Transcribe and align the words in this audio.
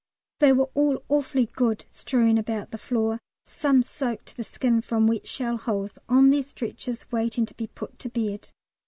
They 0.39 0.51
were 0.51 0.67
all 0.73 1.03
awfully 1.09 1.45
good 1.45 1.85
strewing 1.91 2.39
about 2.39 2.71
the 2.71 2.79
floor 2.79 3.19
some 3.45 3.83
soaked 3.83 4.25
to 4.29 4.35
the 4.37 4.43
skin 4.43 4.81
from 4.81 5.05
wet 5.05 5.27
shell 5.27 5.57
holes 5.57 5.99
on 6.09 6.31
their 6.31 6.41
stretchers, 6.41 7.11
waiting 7.11 7.45
to 7.45 7.53
be 7.53 7.67
put 7.67 7.99
to 7.99 8.09
bed. 8.09 8.49